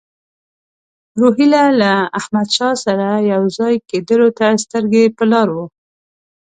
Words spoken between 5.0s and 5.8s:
په لار وو.